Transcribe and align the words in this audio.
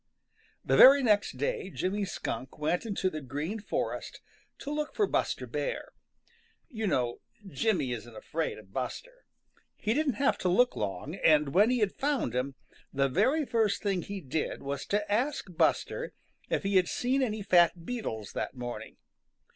The 0.65 0.75
very 0.77 1.03
next 1.03 1.33
day 1.37 1.69
Jimmy 1.69 2.05
Skunk 2.05 2.57
went 2.57 2.87
into 2.87 3.07
the 3.07 3.21
Green 3.21 3.59
Forest 3.59 4.19
to 4.57 4.71
look 4.73 4.95
for 4.95 5.05
Buster 5.05 5.45
Bear. 5.45 5.91
You 6.71 6.87
know 6.87 7.19
Jimmy 7.47 7.91
isn't 7.91 8.15
afraid 8.15 8.57
of 8.57 8.73
Buster. 8.73 9.25
He 9.77 9.93
didn't 9.93 10.15
have 10.15 10.39
to 10.39 10.49
look 10.49 10.75
long, 10.75 11.13
and 11.13 11.53
when 11.53 11.69
he 11.69 11.81
had 11.81 11.93
found 11.93 12.33
him, 12.33 12.55
the 12.91 13.09
very 13.09 13.45
first 13.45 13.83
thing 13.83 14.01
he 14.01 14.21
did 14.21 14.63
was 14.63 14.87
to 14.87 15.11
ask 15.11 15.45
Buster 15.55 16.13
if 16.49 16.63
he 16.63 16.77
had 16.77 16.87
seen 16.87 17.21
any 17.21 17.43
fat 17.43 17.85
beetles 17.85 18.31
that 18.33 18.55
morning. 18.55 18.97